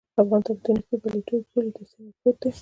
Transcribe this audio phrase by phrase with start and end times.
[0.23, 2.49] افغانستان تکتونیکي پلیټو پولې ته څېرمه پروت دی